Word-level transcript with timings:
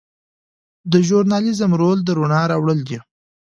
د 0.91 0.93
ژورنالیزم 1.07 1.71
رول 1.81 1.99
د 2.03 2.09
رڼا 2.17 2.41
راوړل 2.51 2.79
دي. 2.87 2.97